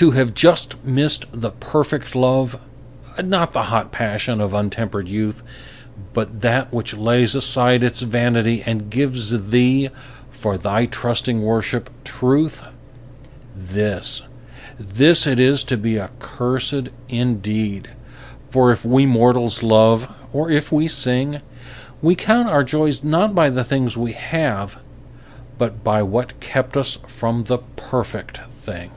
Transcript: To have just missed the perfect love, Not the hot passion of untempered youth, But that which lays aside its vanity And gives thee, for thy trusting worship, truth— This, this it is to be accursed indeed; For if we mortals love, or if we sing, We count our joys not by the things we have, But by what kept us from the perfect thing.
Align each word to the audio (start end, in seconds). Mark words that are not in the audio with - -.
To 0.00 0.12
have 0.12 0.32
just 0.32 0.84
missed 0.84 1.24
the 1.32 1.50
perfect 1.50 2.14
love, 2.14 2.60
Not 3.20 3.52
the 3.52 3.64
hot 3.64 3.90
passion 3.90 4.40
of 4.40 4.54
untempered 4.54 5.08
youth, 5.08 5.42
But 6.12 6.40
that 6.42 6.72
which 6.72 6.94
lays 6.94 7.34
aside 7.34 7.82
its 7.82 8.02
vanity 8.02 8.62
And 8.64 8.90
gives 8.90 9.50
thee, 9.50 9.90
for 10.30 10.56
thy 10.56 10.86
trusting 10.86 11.42
worship, 11.42 11.90
truth— 12.04 12.62
This, 13.56 14.22
this 14.78 15.26
it 15.26 15.40
is 15.40 15.64
to 15.64 15.76
be 15.76 15.98
accursed 15.98 16.90
indeed; 17.08 17.88
For 18.50 18.70
if 18.70 18.84
we 18.84 19.04
mortals 19.04 19.64
love, 19.64 20.14
or 20.32 20.48
if 20.48 20.70
we 20.70 20.86
sing, 20.86 21.40
We 22.00 22.14
count 22.14 22.48
our 22.48 22.62
joys 22.62 23.02
not 23.02 23.34
by 23.34 23.50
the 23.50 23.64
things 23.64 23.96
we 23.96 24.12
have, 24.12 24.78
But 25.58 25.82
by 25.82 26.04
what 26.04 26.38
kept 26.38 26.76
us 26.76 26.98
from 27.08 27.42
the 27.46 27.58
perfect 27.74 28.38
thing. 28.52 28.92